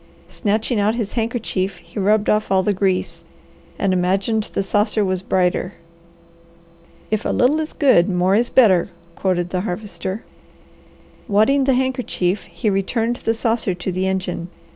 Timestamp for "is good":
7.59-8.09